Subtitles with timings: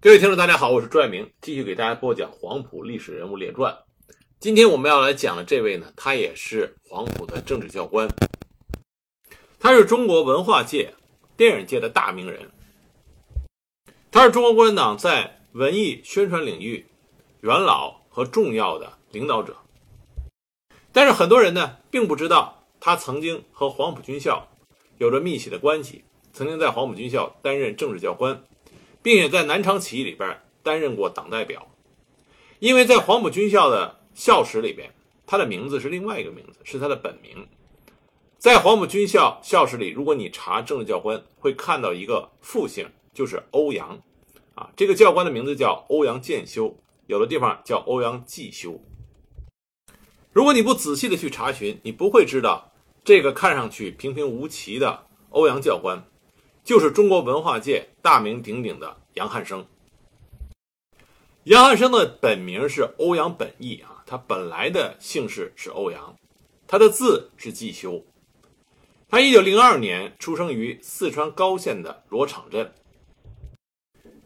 [0.00, 3.74] 各位听众，大家好，我是朱爱明，继续给大家播讲《黄埔历史人物列传》。
[4.38, 8.08] 今天我们要来讲的这位呢，他也是黄埔的政治教官，
[9.58, 10.94] 他是中国文化界、
[11.36, 12.48] 电影界的大名人，
[14.12, 16.86] 他是中国共产党在文艺宣传领域
[17.40, 19.56] 元老和重要的领导者。
[20.92, 24.46] 但是很多人呢，并不知道他曾经和黄埔军校
[24.98, 28.44] 有着密切的关系，曾经在黄埔军校担任政治教官。
[29.08, 31.66] 并且在南昌起义里边担任过党代表，
[32.58, 34.92] 因为在黄埔军校的校史里边，
[35.26, 37.48] 他的名字是另外一个名字，是他的本名。
[38.36, 43.98] 在黄埔军校校史里，如果你查政治教官，会看到一个复姓，就是欧阳，
[44.54, 48.78] 啊，这个教官的名字叫欧阳建修，有的地方叫欧阳继修。
[50.32, 56.04] 如果你不仔细的去查询，你不会知道这个看上去平平无奇的欧阳教官。
[56.64, 59.66] 就是中国文化界大名鼎鼎的杨汉生。
[61.42, 66.14] 杨汉生的本名是欧阳本义啊，他本来的姓氏是欧阳，
[66.68, 68.04] 他的字是季修。
[69.08, 72.72] 他一九零二年出生于四川高县的罗场镇。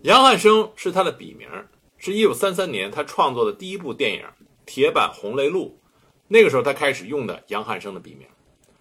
[0.02, 1.48] 杨汉生是他的笔名，
[1.96, 4.20] 是一九三三年他创作的第一部电影
[4.66, 5.80] 《铁板红雷录》，
[6.28, 8.28] 那个时候他开始用的杨汉生的笔名。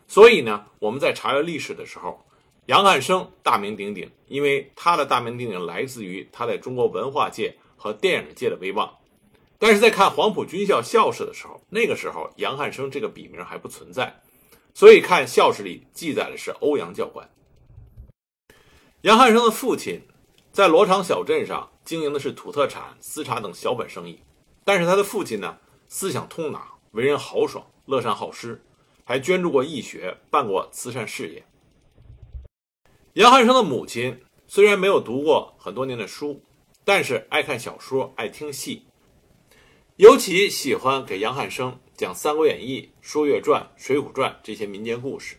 [0.09, 2.25] 所以呢，我们在查阅历史的时候。
[2.71, 8.89] 杨汉生大名鼎鼎，因为他的大名鼎鼎来自于他在中国文化界和电影界的威望。
[9.59, 14.21] 但是在看黄埔军校校史的时候，那个时候杨汉生这个笔名还不存在，
[14.73, 17.29] 所以看校史里记载的是欧阳教官。
[19.01, 19.99] 杨汉生的父亲
[20.53, 24.21] 在罗场小镇上经营的是土特产、丝茶等小本生意，
[24.63, 25.57] 但是他的父亲呢，
[25.89, 28.63] 思想通达，为人豪爽，乐善好施，
[29.03, 31.43] 还捐助过义学，办过慈善事业。
[33.13, 36.41] 杨汉生的母亲虽然没有读过很多年的书，
[36.85, 38.85] 但是爱看小说，爱听戏，
[39.97, 45.35] 尤其喜欢给杨汉生讲《三国演义》《说岳传》《水浒传》这些民间故事。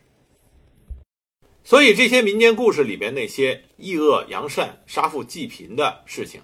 [1.65, 6.43] 所以这些民间故事里边那些抑恶扬善、杀富济贫的事情，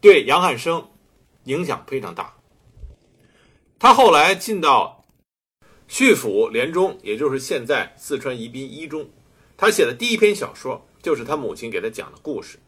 [0.00, 0.90] 对杨汉生
[1.44, 2.36] 影响非常大。
[3.78, 5.04] 他后来进到
[5.86, 9.08] 叙府连中，也就是现在四川宜宾一中。
[9.56, 12.58] 他写的第一篇小说就是他母亲给他讲的故事。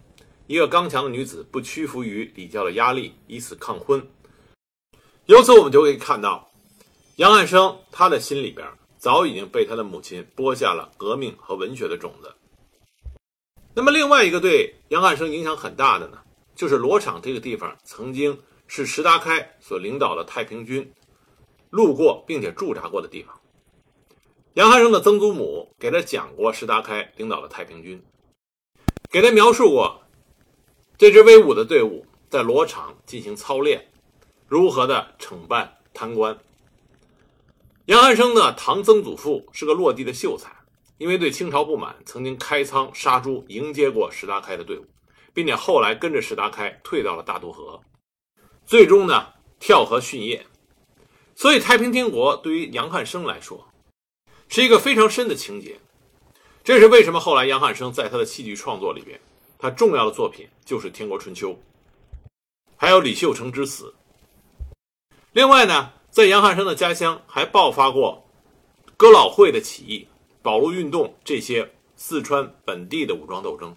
[0.47, 4.09] 一个刚强的女子不屈服于礼教的压力，以此抗婚。
[5.27, 6.51] 由此我们就可以看到，
[7.17, 8.67] 杨汉生他的心里边
[8.97, 12.35] 早已经被他的母亲播下了革命和文学的种子。
[13.75, 16.19] 那么另外一个对杨汉生影响很大的呢，
[16.57, 20.91] 就是罗场这个地方曾经是石达开所领导的太平军
[21.69, 23.38] 路过并且驻扎过的地方。
[24.55, 28.03] 杨汉生的曾祖母给他讲过石达开领导的太平军，
[29.09, 30.03] 给他描述过
[30.97, 33.87] 这支威武的队伍在罗场进行操练，
[34.49, 36.37] 如何的惩办贪官。
[37.85, 40.51] 杨汉生的堂曾祖父是个落地的秀才，
[40.97, 44.87] 因为对清朝不满，曾经开仓杀猪迎接过石达开的队伍，
[45.33, 47.81] 并且后来跟着石达开退到了大渡河，
[48.67, 49.29] 最终呢
[49.61, 50.45] 跳河殉业。
[51.37, 53.69] 所以太平天国对于杨汉生来说。
[54.49, 55.79] 是一个非常深的情节，
[56.65, 59.21] 这是为什么后来杨汉生在他的戏剧创作里边，
[59.59, 61.51] 他重要的作品就是《天国春秋》，
[62.77, 63.95] 还有李秀成之死。
[65.33, 68.25] 另外呢，在杨汉生的家乡还爆发过
[68.97, 70.09] 哥老会的起义、
[70.43, 73.77] 保路运动这些四川本地的武装斗争，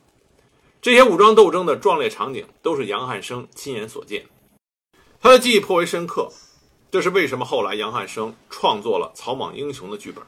[0.81, 4.25] 这些武装斗争的壮烈场景都是杨汉生亲眼所见，
[5.19, 6.31] 他的记忆颇为深刻。
[6.89, 10.23] 这是为什么后来杨汉生创作了《草莽英雄》的剧本。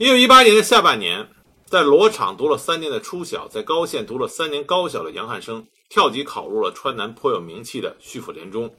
[0.00, 1.28] 一九一八年的下半年，
[1.66, 8.74] 在罗场读了三年的初小，在高县读了三年高小的杨汉生跳级考入了川南颇有名气的叙府联中。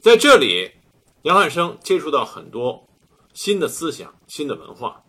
[0.00, 0.68] 在这里，
[1.22, 2.88] 杨汉生接触到很多
[3.34, 5.00] 新的思想、新的文化，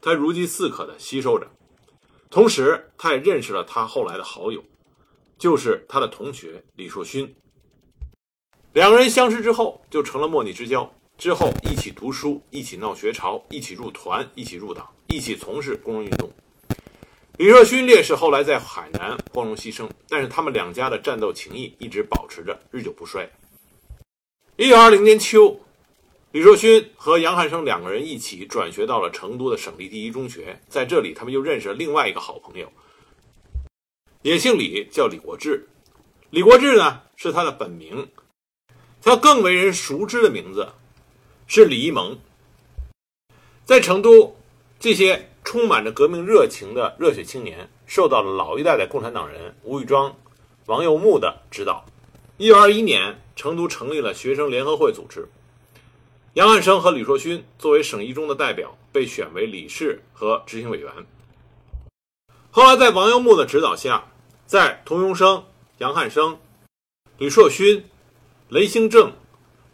[0.00, 1.48] 他如饥似渴地吸收着。
[2.28, 4.60] 同时，他也认识了他后来的好友，
[5.38, 7.32] 就是他的同学李硕勋。
[8.72, 10.92] 两个人相识之后，就成了莫逆之交。
[11.16, 16.30] 之后一起读书，一起闹学潮，一起入团，一起入党，一起从事工人运动。
[17.38, 23.28] 李若勋烈士后来在海南光荣牺牲，但是他们两家的战斗情谊一直保持着，日久不衰。
[24.56, 25.60] 一九二零年秋，
[26.32, 32.70] 李若勋和杨汉生两个人一起转学到了成都的省立第一中学，在这里他们又认识了另外一个好朋友，
[34.22, 35.68] 也姓李，叫李国志。
[36.30, 38.08] 李国志呢是他的本名，
[39.00, 40.68] 他更为人熟知的名字。
[41.46, 42.18] 是李一萌，
[43.64, 44.36] 在成都，
[44.80, 50.16] 这些充满着革命热情的热血青年，受到了老一代的共产党人吴玉庄
[50.66, 51.84] 王右木的指导。
[52.38, 55.28] 一九二一年，成都成立了学生联合会组织，
[56.32, 60.90] 杨汉生和李硕勋作为省一中的代表被选为理事和执行委员。
[62.50, 64.10] 后来，在王右木的指导下，
[64.46, 65.44] 在童庸生、
[65.78, 66.38] 杨汉生、
[67.18, 67.84] 李硕勋、
[68.48, 69.12] 雷兴正、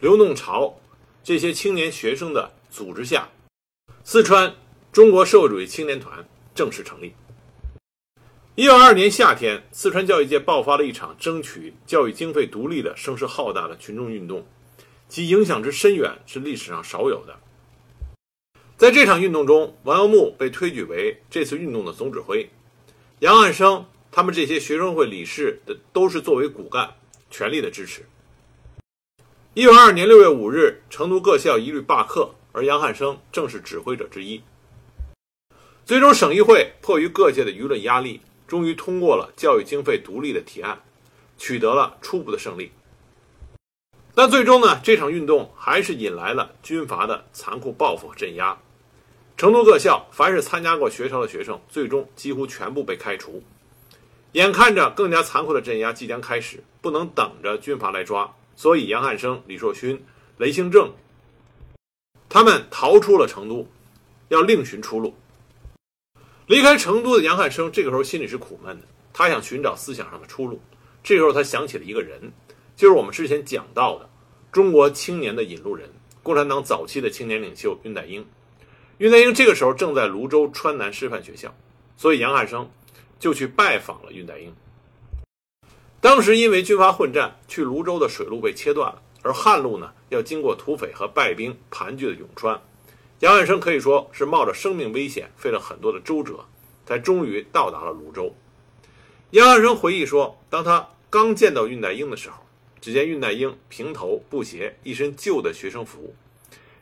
[0.01, 0.80] 刘弄潮
[1.23, 3.29] 这些青年学生的组织下，
[4.05, 4.55] 四川
[4.91, 7.13] 中国社会主义青年团正式成立。
[8.55, 14.47] 一九二二年夏天，四川教育界爆发了一场争取教育经费独立的声势浩大的群众运动，
[15.09, 17.39] 其影响之深远是历史上少有的。
[18.77, 22.49] 在这场运动中，王耀木被推举为这次运动的总指挥，
[23.19, 26.95] 杨汉生他们这些学生会理事的都是作为骨干，
[27.31, 28.07] 全力的支持。
[29.53, 34.41] 一九二二年六月五日，成都各校一律罢课，而杨汉生正是指挥者之一。
[35.85, 38.21] 最终，省议会迫于各界的舆论压力。
[38.47, 40.81] 终于通过了教育经费独立的提案，
[41.37, 42.71] 取得了初步的胜利。
[44.15, 48.57] 但最终呢，这场运动还是引来了军阀的残酷报复和镇压。
[49.37, 53.43] 成都各校凡是参加过学潮的学生，最终几乎全部被开除。
[54.33, 60.05] 眼看着更加残酷的镇压即将开始，不能等着军阀来抓，所以杨汉生、李硕勋、
[60.37, 60.93] 雷兴正
[62.29, 63.67] 他们逃出了成都，
[64.29, 65.15] 要另寻出路。
[66.47, 68.87] 离开成都的杨汉生，这个时候心里是苦闷的。
[69.15, 70.61] 他想寻找思想上的出路。
[71.03, 72.21] 这时候他想起了一个人，
[72.77, 74.07] 就是我们之前讲到的
[74.53, 75.89] 中国青年的引路人——
[76.23, 78.23] 共产党早期的青年领袖恽代英。
[78.99, 81.51] 恽代英这个时候正在泸州川南师范学校，
[81.97, 82.71] 所以杨汉生
[83.19, 84.55] 就去拜访了恽代英。
[86.01, 92.61] 当时因为军阀混战，去泸州的水路被切断了，而旱路呢要经过土匪和败兵盘踞的永川。
[93.19, 96.47] 杨汉生可以说是冒着生命危险，费了很多的周折，
[96.87, 98.35] 才终于到达了泸州。
[99.33, 102.37] 杨汉生回忆说，当他刚见到恽代英的时候，
[102.81, 106.15] 只见恽代英平头布鞋，一身旧的学生服，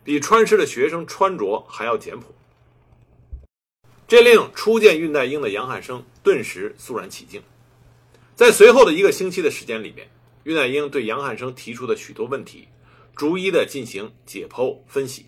[0.05, 2.33] 比川师的学生穿着还要简朴。
[4.07, 7.43] 这令初见恽代英的杨汉生顿时肃然起敬。
[8.39, 10.09] 在随后的一个星期的时间里边，
[10.45, 12.69] 恽代英对杨汉生提出的许多问题，
[13.17, 15.27] 逐一的进行解剖分析。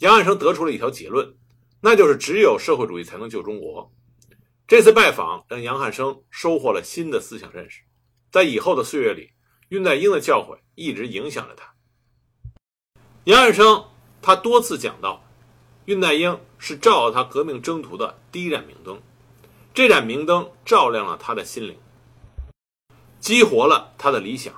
[0.00, 1.34] 杨汉生得出了一条结论，
[1.80, 3.90] 那就是只有社会主义才能救中国。
[4.68, 7.80] 这次拜访让杨汉生收获了新的思想认识，
[8.30, 9.30] 在以后的岁月里，
[9.70, 11.72] 恽代英的教诲一直影响着他。
[13.24, 13.82] 杨汉生
[14.20, 15.24] 他多次讲到，
[15.86, 19.00] 恽代英是照耀他革命征途的第一盏明灯，
[19.72, 21.74] 这盏明灯照亮了他的心灵，
[23.20, 24.52] 激活了他的理想，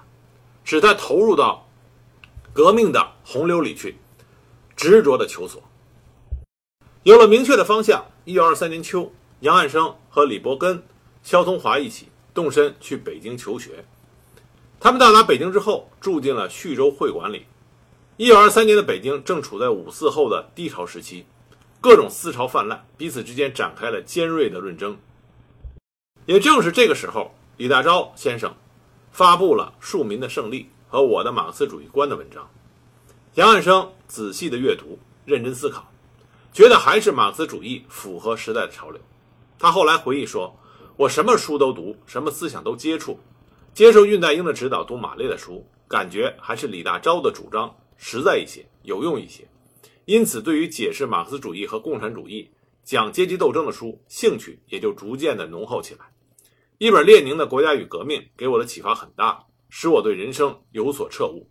[0.65, 1.69] 使他投入到
[2.53, 3.97] 革命的洪流里去。
[4.77, 5.61] 执着的求索，
[7.03, 8.07] 有了明确的方向。
[8.25, 10.81] 一九二三年秋，杨汉生和李伯根、
[11.25, 13.85] 肖同华一起动身去北京求学。
[14.79, 17.47] 他们到达北京之后，住进了叙州会馆里。
[18.19, 21.27] 一九二三年的北京正处在五四后的低潮时期，
[21.81, 24.97] 各种思潮泛滥，彼此之间展开了尖锐的论争。
[26.27, 28.55] 也正是这个时候，李大钊先生
[29.11, 32.49] 发布了《庶民的胜利》和《我的马克思主义观》的文章。
[33.35, 35.93] 杨汉生仔细的阅读，认真思考，
[36.53, 39.01] 觉得还是马克思主义符合时代的潮流。
[39.59, 40.57] 他后来回忆说
[40.97, 43.19] ：“我什么书都读，什么思想都接触，
[43.75, 49.45] 接受恽代英的指导，读马列的书，感觉还是李大钊的主张实在一些，有用一些。
[50.05, 52.49] 因此，对于解释马克思主义和共产主义、
[52.85, 56.07] 讲阶级斗争的书，兴趣也就逐渐的浓厚起来。
[56.79, 61.51] 一本列宁的《国家与革命》给我的启发很大，使我对人生有所彻悟。”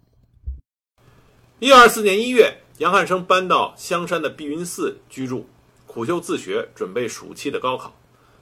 [1.59, 5.45] 一二四年一月，杨汉生搬到香山的碧云寺居住，
[5.85, 7.93] 苦修自学，准备暑期的高考。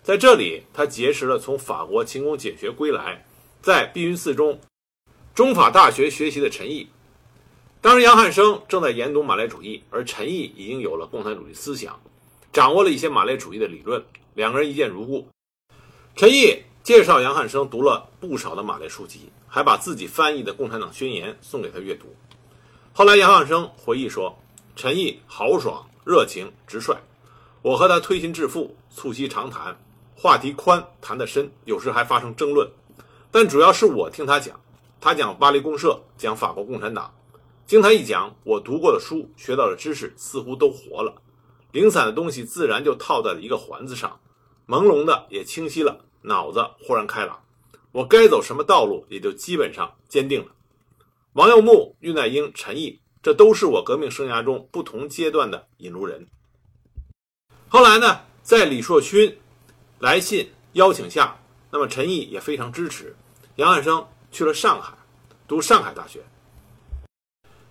[0.04, 3.26] 在这里，他结识了从法国勤工俭学归来，
[3.64, 4.60] 在碧云寺中
[5.34, 6.88] 中法大学学习的陈毅。
[7.82, 12.00] 当时，杨汉生正在研读马列主义，而陈毅已经有了共产主义思想，
[12.54, 15.28] 掌握了一些马列主义的理论，两个人一见如故。
[16.16, 22.16] 陈毅介绍杨汉生读了不少的马列书籍，还把自己翻译的《共产党宣言》送给他阅读。
[22.94, 24.38] 后来，杨汉生回忆说
[24.78, 26.96] ：“陈毅豪爽、热情、直率，
[27.64, 29.76] 我和他推心置腹，促膝长谈，
[30.16, 32.70] 话题宽，谈得深，有时还发生争论。
[33.32, 34.60] 但主要是我听他讲，
[35.02, 37.12] 他讲巴黎公社，讲法国共产党。
[37.66, 41.16] 经他一讲，我读过的书、学到的知识似乎都活了，
[41.72, 44.20] 零散的东西自然就套在了一个环子上，
[44.68, 47.44] 朦胧的也清晰了，脑子豁然开朗，
[47.92, 50.52] 我该走什么道路也就基本上坚定了。”
[51.34, 56.28] 王耀木、恽代英、陈毅，这都是我革命生涯中不同阶段的引路人。
[57.68, 59.38] 后来呢，在李硕勋
[60.00, 61.38] 来信邀请下，
[61.72, 63.16] 那么陈毅也非常支持，
[63.58, 64.94] 杨汉生去了上海，
[65.48, 66.24] 读上海大学。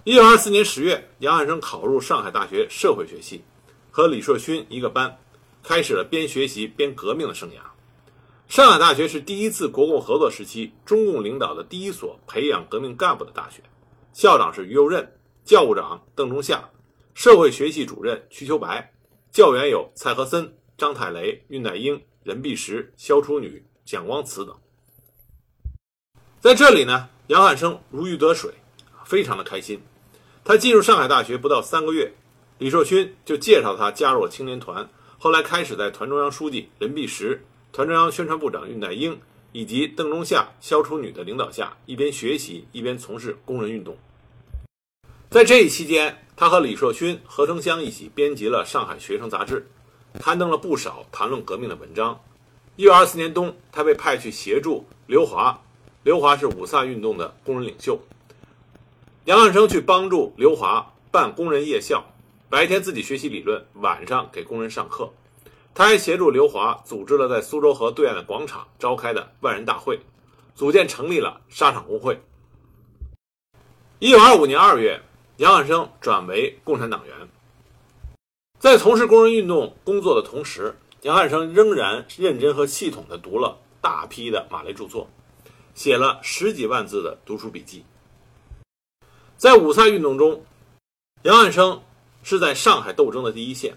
[0.05, 3.43] 一九二四年十月，杨汉生考入上海大学社会学系，
[3.91, 5.19] 和李硕勋一个班，
[5.63, 7.74] 开始了边学习边革命的生涯。
[8.49, 13.63] 上海大学是第一次国共合作时期中共领导的第一所培养革命干部的大学，
[14.13, 15.13] 校长是于右任，
[15.45, 16.71] 教务长邓中夏，
[17.15, 18.93] 社会学系主任瞿秋白，
[19.33, 24.55] 教员有蔡和森、张太雷、恽代英、任弼时、萧楚女、蒋光慈等。
[26.39, 28.53] 在这里呢，杨汉生如鱼得水，
[29.05, 29.81] 非常的开心。
[30.45, 32.15] 他进入上海大学不到三个月，
[32.59, 34.89] 李硕勋就介绍他加入了青年团。
[35.19, 37.43] 后来开始在团中央书记任弼时、
[37.75, 39.19] 团中央宣传部长恽代英
[39.51, 43.97] 以及邓中夏、萧楚女的领导下，一边学习一边从事工人运动。
[45.29, 49.67] 在这一期间，他和李硕勋、何成湘一起编辑了《上海学生杂志》，
[50.21, 52.21] 刊登了不少谈论革命的文章。
[52.77, 55.61] 一九二四年冬，他被派去协助刘华，
[56.05, 57.99] 刘华是五卅运动的工人领袖。
[59.25, 62.05] 杨汉生去帮助刘华办工人夜校，
[62.49, 65.13] 白天自己学习理论，晚上给工人上课。
[65.75, 69.99] 他还协助刘华组织了在苏州河对岸的广场召开的万人大会，
[70.55, 72.23] 组建成立了沙场工会。
[73.99, 75.03] 一九二五年二月，
[75.39, 77.29] 杨汉生转为共产党员，
[78.61, 85.09] 在从事工人运动工作的同时，杨汉生仍然认真和系统地读了大批的马列著作，
[85.75, 87.85] 写了十几万字的读书笔记。
[89.37, 90.45] 在五卅运动中，
[91.23, 91.83] 杨汉生
[92.23, 93.75] 是在上海斗争的第一线，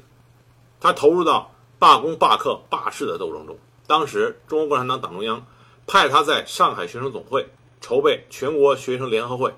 [0.79, 3.57] 他投入到罢工、罢课、罢市的斗争中。
[3.85, 5.45] 当时，中国共产党党中央
[5.85, 7.47] 派他在上海学生总会
[7.79, 9.53] 筹备全国学生联合会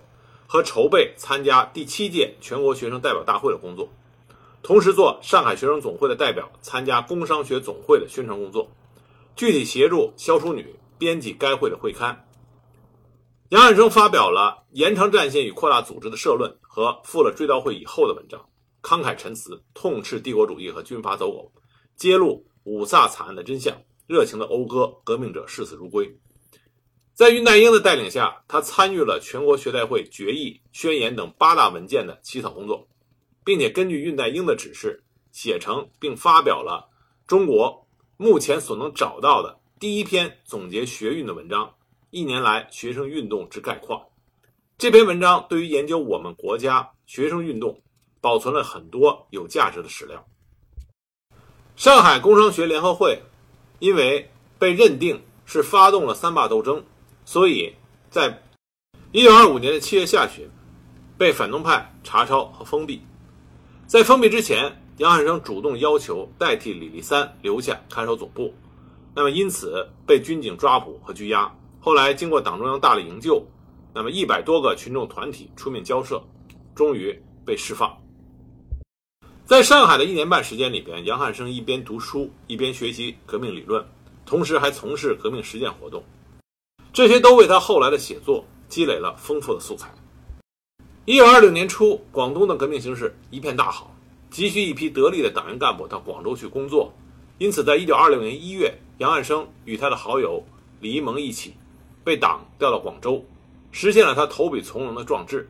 [0.45, 3.89] 和筹备参加第七届全国学生代表大会的工作，
[4.61, 8.69] 同时做上海学生总会的代表参加工商学总会的宣传工作，
[9.35, 12.25] 具体协助萧淑女编辑该会的会刊。
[13.49, 18.39] 杨汉生发表了《延长战线与扩大组织》的社论和赴了追悼会以后的文章，
[18.83, 21.51] 慷慨陈词，痛斥帝国主义和军阀走狗，
[21.99, 23.77] 揭露五卅惨案的真相，
[24.07, 26.17] 热情的讴歌革命者视死如归。
[27.13, 32.87] 在恽代英的带领下，他参与了全国学代会决议、宣言等八大文件的起草工作，
[33.43, 35.03] 并且根据恽代英的指示，
[35.33, 36.87] 写成并发表了
[37.27, 41.75] 中国目前所能找到的第一篇总结学运的文章。
[42.11, 44.01] 一年来学生运动之概况，
[44.77, 47.83] 这篇文章对于研究我们国家学生运动，
[48.21, 50.25] 保存了很多有价值的史料。
[51.79, 53.23] 上海工商学联合会，
[53.79, 56.83] 因为被认定是发动了三罢斗争，
[57.23, 57.73] 所以
[58.09, 58.43] 在
[59.13, 60.45] 一九二五年的七月下旬，
[61.17, 63.01] 被反动派查抄和封闭。
[63.87, 68.53] 在封闭之前，杨汉生主动要求代替李立三留下看守总部，
[69.15, 71.49] 那么因此被军警抓捕和拘押。
[71.79, 73.41] 后来经过党中央大力营救，
[73.93, 76.21] 那么一百多个群众团体出面交涉，
[76.75, 77.97] 终于被释放。
[79.49, 83.83] 在上海的一年半时间里边，杨汉生一边读书，一边学习革命理论，
[84.23, 86.03] 同时还从事革命实践活动，
[86.93, 89.91] 这些都为他后来的写作积累了丰富的素材。
[91.05, 93.91] 一九二六年初，广东的革命形势一片大好，
[94.29, 96.93] 急需一批得力的党员干部到广州去工作，
[97.39, 100.43] 因此，在一九二六年一月，杨汉生与他的好友
[100.79, 101.55] 李一萌一起。
[102.03, 103.25] 被党调到广州，
[103.71, 105.49] 实现了他投笔从戎的壮志。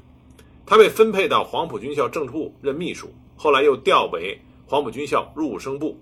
[0.65, 3.11] 他被分配到黄埔军校政治部任秘书，
[3.41, 5.97] 后来又调为黄埔军校入伍生部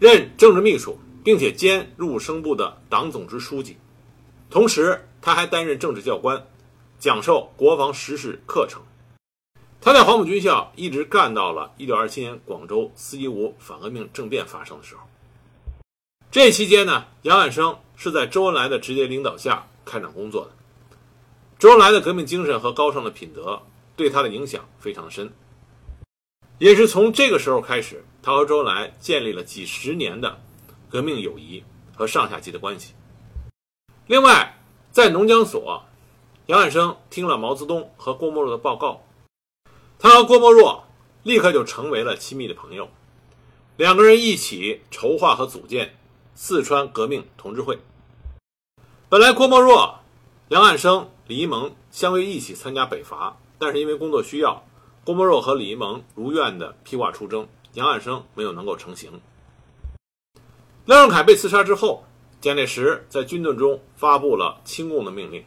[0.00, 3.76] 任政治秘书，并且兼入伍生部的党总支书记。
[4.50, 6.44] 同时，他还担任政治教官，
[6.98, 8.82] 讲授国防实事课程。
[9.80, 15.02] 他在黄埔军校一直干到了1927年广州四一五反革命政变发生的时候。
[16.32, 19.68] 这期间呢，杨汉生是在周恩来的直接领导下。
[19.84, 20.52] 开展工作的
[21.58, 23.60] 周恩来的革命精神和高尚的品德
[23.96, 25.32] 对他的影响非常深，
[26.62, 30.40] 也是从这个时候开始，他和周恩来建立了几十年的
[30.88, 32.94] 革命友谊和上下级的关系。
[34.06, 35.82] 另外，在农讲所，
[36.46, 39.02] 杨汉生听了毛泽东和郭沫若的报告，
[39.98, 40.84] 他和郭沫若
[41.24, 42.88] 立刻就成为了亲密的朋友，
[43.76, 45.96] 两个人一起筹划和组建
[46.36, 47.80] 四川革命同志会。
[49.08, 49.98] 本来郭沫若、
[50.50, 54.64] 杨汉生、李一萌相约一起参加北伐，但是因为工作需要，
[55.04, 59.20] 郭沫若和李一萌如愿的披挂出征，杨汉生没有能够成行。
[60.84, 62.04] 廖仲恺被刺杀之后，
[62.40, 65.44] 蒋介石在军队中发布了清共的命令。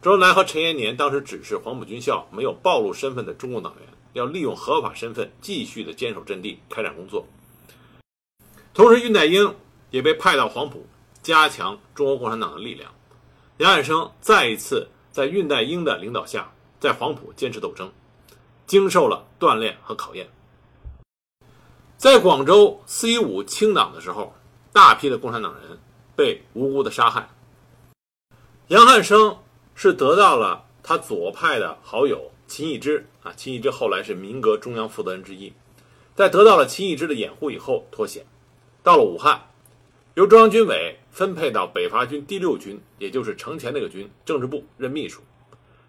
[0.00, 7.26] 周恩来和陈延年当时指示黄埔军校没有暴露身份的中共党员，要利用合法身份继续的坚守阵地，开展工作。
[8.72, 9.52] 同时，恽代英
[9.90, 10.86] 也被派到黄埔。
[11.22, 12.92] 加强中国共产党的力量，
[13.56, 17.90] 杨汉生再一次在恽代英的领导下，在黄埔坚持斗争，
[18.66, 20.28] 经受了锻炼和考验。
[21.96, 24.34] 在广州四一五清党的时候，
[24.72, 25.78] 大批的共产党人
[26.14, 27.30] 被无辜的杀害。
[28.68, 29.38] 杨汉生
[29.74, 35.52] 是得到了他左派的好友秦义之啊，秦义之后来是民革中央负责人之一，
[36.14, 38.26] 在得到了秦义之的掩护以后脱险，
[38.82, 39.50] 到了武汉，
[40.14, 45.22] 由中央军委分配到北伐军第六军，也就是程前那个军政治部任秘书，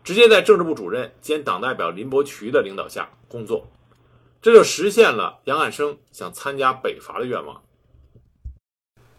[0.08, 3.68] 直接在政治部主任兼党代表林伯渠的领导下工作。
[4.42, 7.62] 这就实现了杨汉生想参加北伐的愿望。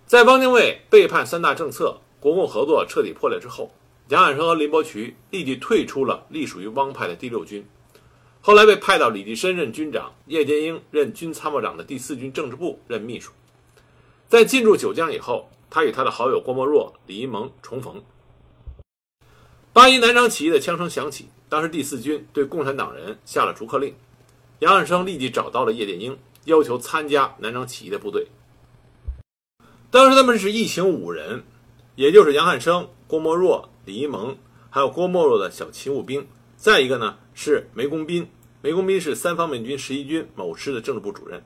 [0.06, 3.70] 在汪精卫背叛三大政策、国共合作彻底破裂之后，
[4.08, 7.68] 杨汉生和林伯渠立即退出了隶属于汪派的第六军，
[8.40, 13.30] 后来被派到李济深任军长、叶剑英任军参谋长的第四军政治部任秘书。
[14.26, 18.02] 在进驻九江以后，他与他的好友郭沫若、李一萌重逢。
[19.78, 23.94] 八一南昌起义的枪声响起，当时第四军对共产党人下了逐客令。
[24.58, 28.26] 杨汉生立即找到了叶剑英，要求参加南昌起义的部队。
[29.88, 31.44] 当时他们是一行五人，
[31.94, 34.36] 也就是杨汉生、郭沫若、李一萌，
[34.68, 38.28] 还有郭沫若的小勤务兵，再一个呢是梅公斌。
[38.60, 41.40] 梅公斌是三方面军十一军某师的政治部主任。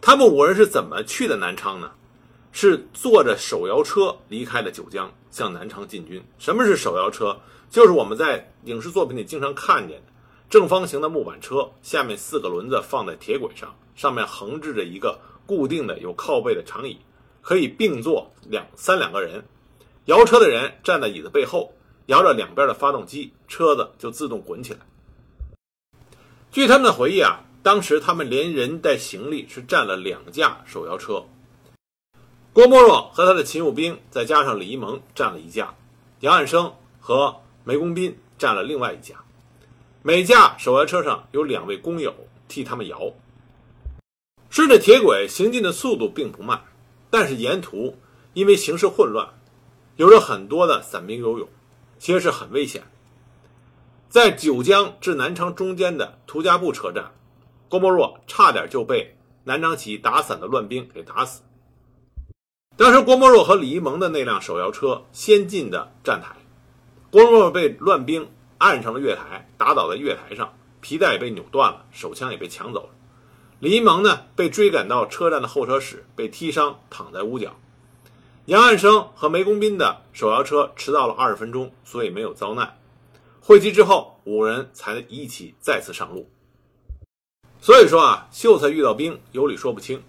[0.00, 1.92] 他们五人是怎么去的南昌呢？
[2.54, 6.22] 是坐着手摇车离开了九江，向南昌进军。
[6.38, 7.36] 什么是手摇车？
[7.68, 10.12] 就是我们在影视作品里经常看见的。
[10.48, 16.96] 正方形的木板车，下面四个轮子放在铁轨上，上面横置着一个固定的有靠背的长椅，
[17.42, 19.44] 可以并坐两三两个人。
[20.04, 21.74] 摇车的人站在椅子背后，
[22.06, 24.78] 摇着两边的发动机，车子就自动滚起来。
[26.52, 31.24] 据他们的回忆啊，当时他们连人带行李是占了两架手摇车。
[32.54, 35.74] 郭沫若和他的勤务兵，再加上李一萌占了一架，
[36.20, 39.16] 杨汉生和梅公斌占了另外一架。
[40.02, 42.14] 每架手摇车上有两位工友
[42.46, 43.12] 替他们摇，
[44.50, 46.62] 顺着铁轨行进的速度并不慢，
[47.10, 47.98] 但是沿途
[48.34, 49.30] 因为形势混乱，
[49.96, 51.48] 有着很多的散兵游勇，
[51.98, 52.84] 其实是很危险。
[54.08, 57.10] 在九江至南昌中间的涂家埠车站，
[57.68, 61.42] 郭沫若差点就被南昌起义打散的乱兵给打死。
[62.76, 66.36] 当时郭沫若和李一萌的那辆手摇车先进的站台，
[67.10, 68.28] 郭沫若被乱兵。
[68.56, 72.88] 按上了月台，打倒在月台上，皮带也被扭断了，手枪也被抢走了。
[73.58, 77.56] 李一萌呢，被追赶到车站的候车室，被踢伤，躺在屋角。
[78.46, 82.78] 杨汉生和梅公斌的手摇车迟到了二十分钟，所以没有遭难。
[83.40, 86.30] 会集之后，五人才一起再次上路。
[87.60, 90.02] 所以说啊，秀才遇到兵，有理说不清。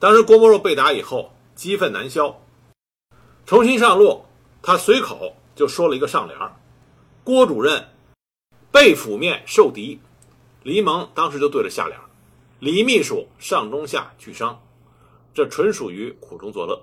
[0.00, 2.40] 当时郭沫若被打以后，激愤难消，
[3.46, 4.24] 重新上路，
[4.62, 6.38] 他随口就说了一个上联。
[7.22, 7.88] 郭主任
[8.70, 10.00] 背 phủ 面受敌，
[10.62, 11.98] 李一蒙当时就对着下联
[12.58, 14.60] ：“李秘书上中下俱伤。”
[15.32, 16.80] 这纯属于苦中作乐。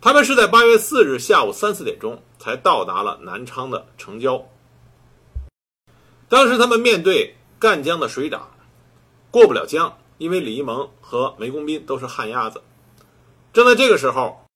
[0.00, 4.46] 他们是在八月四日下午三四点钟才到达了南昌的城郊。
[6.28, 8.50] 当时他们面对赣江的水涨，
[9.30, 12.62] 过不了江，因为李一萌和梅公斌都是旱鸭子。
[13.56, 14.46] 正在这个时候，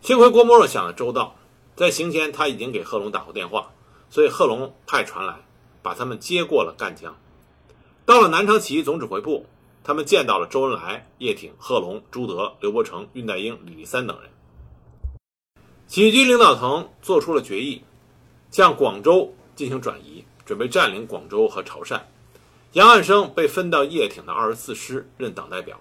[0.00, 1.36] 幸亏郭沫若想的周到。
[1.76, 3.72] 在行前，他已经给贺龙打过电话，
[4.08, 5.40] 所以贺龙派船来
[5.82, 7.14] 把他们接过了赣江。
[8.06, 9.44] 到了南昌起义总指挥部，
[9.84, 14.30] 他们见到了周恩来、叶挺、贺龙、朱德、刘伯承、恽代英、李立三等人。
[15.86, 17.84] 起义军领导层做出了决议，
[18.50, 22.00] 向广州进行转移，准备占领广州和潮汕。
[22.72, 25.78] 杨汉生被分到叶挺的二十四师任党代表。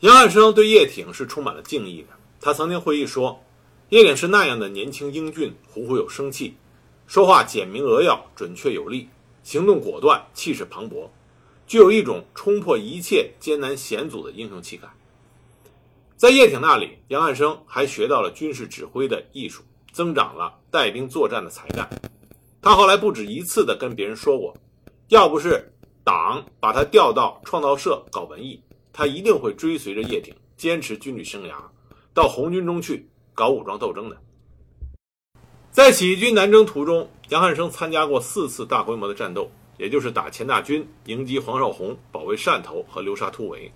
[0.00, 2.08] 杨汉生对叶挺是充满了敬意的，
[2.40, 3.42] 他曾经回忆说。
[3.90, 6.54] 叶挺是那样的年轻英俊，虎虎有生气，
[7.06, 9.08] 说话简明扼要，准确有力，
[9.42, 11.08] 行动果断，气势磅礴，
[11.66, 14.88] 具有一种冲破一切艰难险阻的英雄气概。
[16.16, 21.86] 在叶挺那里，杨汉生还学到了军事指挥的艺术，增长了带兵作战的才干。
[22.62, 24.56] 他后来不止一次地跟别人说过，
[25.08, 25.70] 要不是
[26.04, 28.62] 党把他调到创造社搞文艺，
[29.00, 31.54] 他一定会追随着叶挺，坚持军旅生涯，
[32.12, 33.06] 到红军中去。
[33.32, 34.20] 搞武装斗争的，
[35.70, 43.72] 在起义军南征途中，杨汉生参加过四次大规模的战斗，也就是打钱大军、迎击黄绍竑、保卫汕头和流沙突围。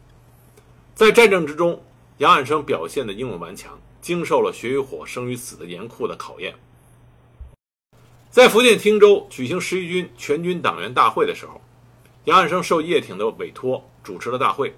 [0.94, 1.82] 在战争之中，
[2.18, 6.54] 杨汉生表现的英勇顽强，经受了血与火、生与死的严酷的考验。
[8.28, 11.62] 在福建汀州举行十一军全军党员大会的时候，
[12.24, 14.74] 杨汉生受叶挺的委托主持了大会。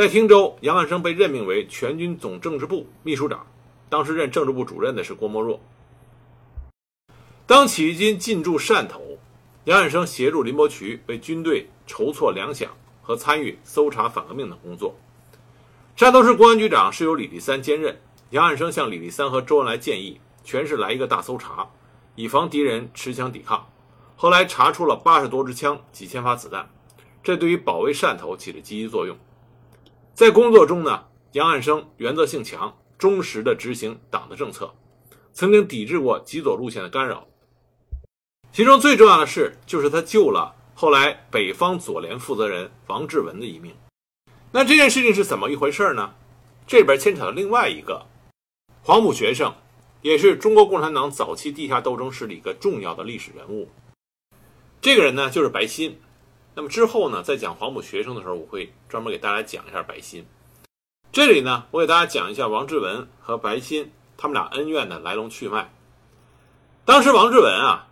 [0.00, 3.46] 在汀州，杨汉生被任命为全军总政治部秘书长。
[3.90, 5.60] 当时任政治部主任的是郭沫若。
[7.46, 9.18] 当起义军进驻汕头，
[9.64, 12.68] 杨汉生协助林伯渠为军队筹措粮饷
[13.02, 14.96] 和参与搜查反革命的工作。
[15.98, 18.00] 汕头市公安局长是由李立三兼任。
[18.30, 21.68] 杨汉生向李立三和周恩来建议，全市来一个大搜查，
[22.14, 23.68] 以防敌人持枪抵抗。
[24.16, 26.70] 后来查出了八十多支枪、几千发子弹，
[27.22, 29.14] 这对于保卫汕头起了积极作用。
[30.20, 34.74] 在工作中呢，杨汉生原则性强，忠实地执行党的政策，
[35.32, 37.26] 曾经抵制过极左路线的干扰。
[38.52, 43.74] 其中最重要的事就是他救了后来北方左联负责人王志文的一命。
[44.52, 46.12] 那这件事情是怎么一回事呢？
[46.66, 48.04] 这里边牵扯到另外一个
[48.82, 49.54] 黄埔学生，
[50.02, 53.70] 也是中国共产党早期地下斗争史里一个重要的历史人物。
[54.82, 55.98] 这个人呢，就是白鑫。
[56.54, 60.24] 那么之后呢，在讲黄埔学生的时候，我会专门给大家讲一下白鑫。
[61.12, 65.72] 这里呢，我给大家讲一下王志文和白鑫他们俩恩怨的来龙去脉。
[66.84, 67.86] 当时王志文啊。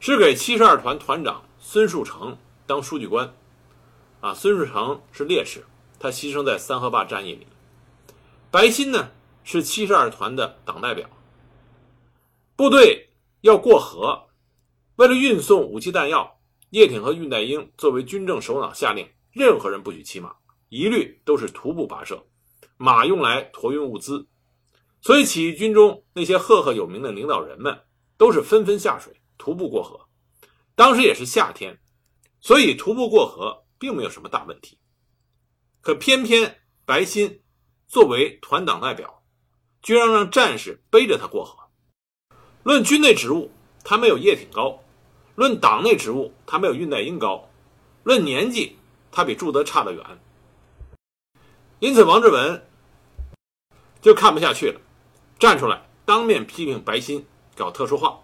[0.00, 3.32] 是给七十二团团长孙树成当书记官，
[4.20, 5.64] 啊，孙树成是烈士，
[5.98, 7.46] 他牺牲在三河坝战役里。
[8.50, 9.08] 白鑫呢
[9.44, 11.08] 是七十二团的党代表。
[12.54, 13.08] 部队
[13.40, 14.26] 要过河，
[14.96, 16.36] 为了运送武器弹药，
[16.74, 20.34] 叶挺和恽代英作为军政首脑下令，任何人不许骑马，
[20.70, 22.26] 一律都是徒步跋涉，
[22.76, 24.26] 马用来驮运物资。
[25.00, 27.82] 所以起义军中那些赫赫有名的领导人们
[28.16, 29.14] 都是纷纷下水。
[29.38, 30.08] 徒步过河，
[30.74, 31.78] 当时也是夏天，
[32.40, 34.80] 所以徒步过河并没有什么大问题。
[35.80, 37.40] 可偏偏白鑫
[37.86, 39.22] 作为团党代表，
[39.80, 41.56] 居然让战士背着他过河。
[42.64, 43.52] 论军内职务，
[43.84, 44.82] 他没有叶挺高；
[45.34, 47.48] 论党内职务，他没有恽代英高；
[48.02, 48.76] 论年纪，
[49.10, 50.04] 他比朱德差得远。
[51.80, 52.66] 因此，王志文
[54.00, 54.80] 就看不下去了，
[55.38, 58.20] 站出来当面批评白欣搞特殊化。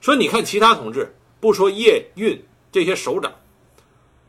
[0.00, 3.32] 说，你看其他同志，不说叶运这些首长，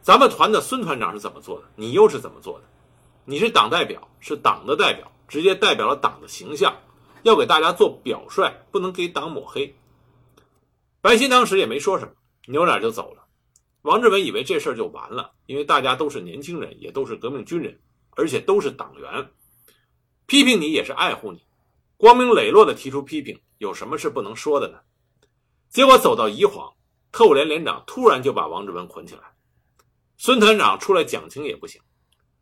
[0.01, 1.65] 咱们团的孙团长是怎么做的？
[1.75, 2.65] 你又是怎么做的？
[3.25, 6.75] 你是党代表，是党的代表，直接代表了党的形象，
[7.23, 9.75] 要给大家做表率，不能给党抹黑。
[11.01, 12.13] 白欣当时也没说什么，
[12.47, 13.25] 扭脸就走了。
[13.81, 19.31] 王志文以为这事儿就完了，因为大家都是年轻人，也都是革命军人，而且都是党员，
[20.27, 21.43] 批评你也是爱护你，
[21.97, 24.79] 光明磊落的提出批评，有什么是不能说的呢？
[25.69, 26.71] 结果走到宜黄，
[27.11, 29.21] 特务连连长突然就把王志文捆起来，
[30.17, 31.81] 孙团长出来讲情也不行，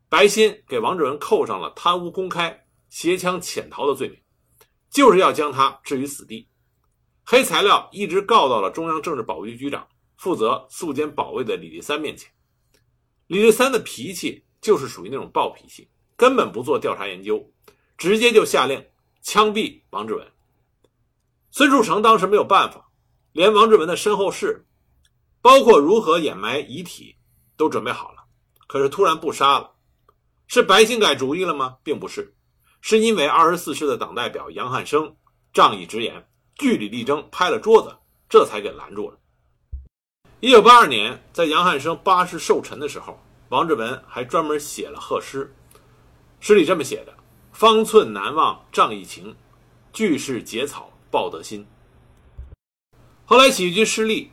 [0.09, 4.19] 白欣给王志文扣上了贪污公开、携枪潜逃的罪名，
[4.89, 6.49] 就是要将他置于死地。
[7.31, 9.87] 黑材料一直告到了中央政治保卫局局长
[10.17, 12.27] 负责肃监保卫的李立三面前。
[13.27, 15.87] 李立三的脾气就是属于那种暴脾气，
[16.17, 17.47] 根本不做调查研究，
[17.99, 18.83] 直接就下令
[19.21, 20.27] 枪毙王志文。
[21.51, 22.89] 孙树成当时没有办法。
[23.31, 24.65] 连王志文的身后事，
[25.39, 27.15] 包括如何掩埋遗体，
[27.55, 28.23] 都准备好了。
[28.65, 29.75] 可是突然不杀了，
[30.47, 31.77] 是白欣改主意了吗？
[31.83, 32.35] 并不是，
[32.81, 35.15] 是因为二十四师的党代表杨汉生
[35.53, 36.27] 仗义直言，
[36.59, 37.95] 据理力争，拍了桌子，
[38.27, 39.17] 这才给拦住了。
[40.41, 43.17] 一九八二年，在杨汉生八十寿辰的时候，
[43.47, 45.55] 王志文还专门写了贺诗，
[46.41, 47.13] 诗里这么写的
[47.53, 49.33] ：“方寸难忘仗义情，
[49.93, 51.65] 巨是结草报德心。”
[53.23, 54.29] 后来起义军失利，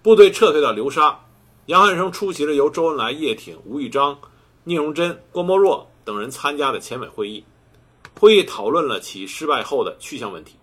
[0.00, 1.26] 部队撤退到流沙，
[1.66, 4.16] 杨汉生出席了由周恩来、叶挺、吴玉章、
[4.62, 7.44] 聂荣臻、郭沫若等人参加的前委会议。
[8.20, 10.54] 会议讨论了起义失败后的去向问题。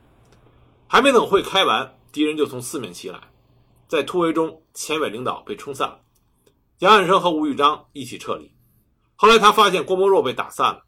[0.92, 3.18] 还没等会开完，敌人就从四面袭来，
[3.88, 6.02] 在突围中，前委领导被冲散了，
[6.80, 8.52] 杨汉生和吴玉章一起撤离。
[9.16, 10.84] 后来他发现郭沫若被打散了，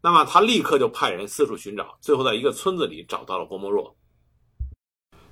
[0.00, 3.94] 那么他立刻就派人四处寻找，最后在一个村子里找到了郭沫若。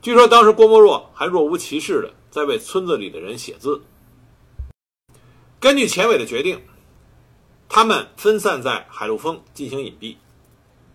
[0.03, 3.83] 据说当时郭沫若还若无其事的在为村子里的人写字。
[5.59, 6.61] 根据前委的决定，
[7.66, 10.16] 他们分散在海陆丰进行隐蔽。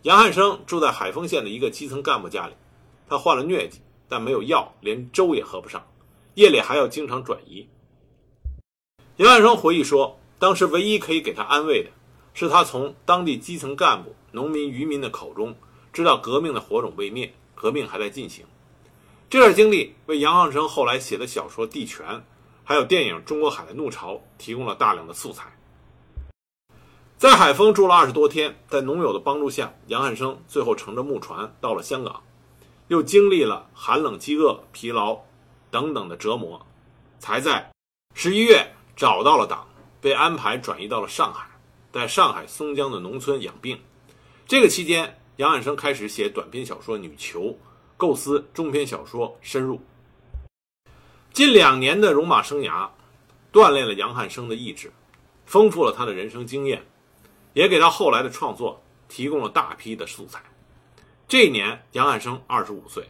[0.03, 2.53] 杨汉生住在海丰县的一个基层干部家里，
[3.08, 5.86] 他患了疟疾，但没有药，连粥也喝不上，
[6.36, 7.67] 夜里还要经常转移。
[9.17, 11.89] 杨汉生回忆说，当时唯一可以给他安慰的，
[12.34, 15.56] 是他从当地基层干部、农民、渔民的口中
[15.91, 18.46] 知道革命的火种未灭，革命还在进行。
[19.30, 22.06] 这段经历为杨汉生后来写的小说《地权》，
[22.63, 25.58] 还有电影《中国海的怒潮》提供了大量的素材。
[27.17, 32.22] 在海丰住了二十多天，在农友的帮助下，杨汉生最后乘着木船到了香港，
[32.88, 35.19] 又经历了寒冷、饥饿、疲劳
[35.69, 36.65] 等等的折磨，
[37.19, 37.69] 才在
[38.13, 39.67] 十一月找到了党，
[40.00, 41.47] 被安排转移到了上海，
[41.91, 43.80] 在上海松江的农村养病。
[44.47, 47.41] 这个期间，杨汉生开始写短篇小说《女囚》，
[47.97, 49.76] 构思中篇小说《深入》。
[51.34, 52.89] 近两年的戎马生涯，
[53.52, 54.91] 锻炼了杨汉生的意志，
[55.45, 56.86] 丰富了他的人生经验，
[57.54, 60.41] 也给他后来的创作提供了大批的素材。
[61.29, 63.09] 这一年，杨汉生二十五岁。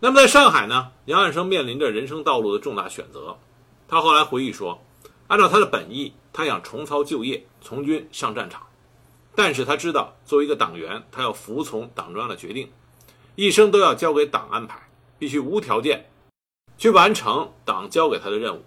[0.00, 3.38] 那么在上海呢，杨汉生面临着人生道路的重大选择。
[3.86, 4.82] 他后来回忆说
[5.28, 8.66] ：“按照他的本意，他想重操旧业，从军上战场。
[9.36, 12.68] 但是他知道，作为一个党员，他要服从党中央的决定，
[13.36, 16.10] 一生都要交给党安排，必须无条件
[16.76, 18.64] 去完成党交给他的任务。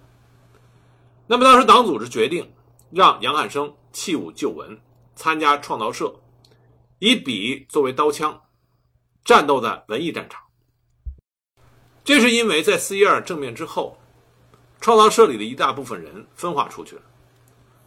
[1.27, 2.49] 那么当时党组织决定
[2.91, 4.79] 让杨汉生弃武就文，
[5.17, 6.15] 参加创造社，
[7.01, 8.41] 以笔作为刀枪，
[9.25, 10.41] 战斗在文艺战场。
[12.03, 13.97] 这是因为在四一二政变之后。”
[14.81, 17.03] 创造社里的一大部分人分化出去了。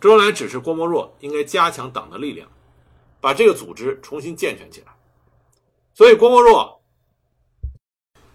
[0.01, 2.49] 周恩来指示郭沫若应该加强党的力量，
[3.21, 4.95] 把这个组织重新健全起来。
[5.93, 6.81] 所以郭沫若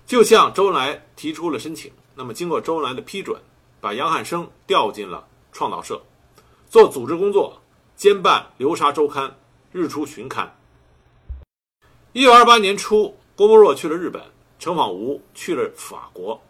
[0.06, 1.90] 就向周恩来提出了申请。
[2.16, 3.42] 那么经过周恩来的批准，
[3.80, 6.02] 把杨汉生调进了创造社，
[6.70, 7.62] 做组织工作，
[7.96, 9.24] 兼办《流沙周刊》
[9.72, 10.46] 《日出巡刊》。
[12.12, 14.20] 一九二八年初，郭沫若去了日本，
[14.58, 16.42] 程仿吾去了法国。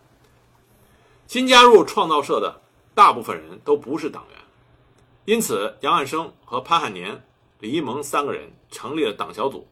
[1.28, 2.62] 新加入创造社的
[2.96, 4.40] 大部分人都不是党员，
[5.26, 7.22] 因此杨汉生和潘汉年、
[7.60, 9.68] 李一萌三个人成立了党小组，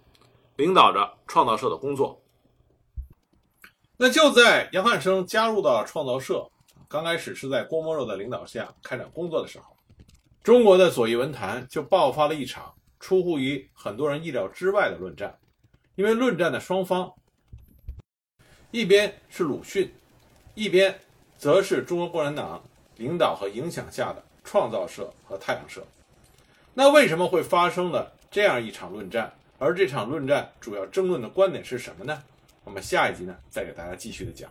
[0.57, 2.21] 领导着创造社的工作。
[3.95, 6.45] 那就在杨汉生加入到创造社，
[6.89, 9.73] 刚开始是在郭沫若的领导下开展工作的时候，
[10.43, 15.39] 中国的左翼文坛就爆发了一场出乎于很多人意料之外的论战，
[15.97, 17.13] 因为论战的双方，
[18.71, 19.93] 一边是鲁迅，
[20.55, 20.97] 一边。
[21.39, 22.59] 则是中国共产党
[22.95, 25.85] 领导和影响下的创造社和太阳社。
[26.73, 29.31] 那为什么会发生了这样一场论战？
[29.59, 32.23] 而这场论战主要争论的观点是什么呢？
[32.63, 34.49] 我们下一集呢，再给大家继续的讲。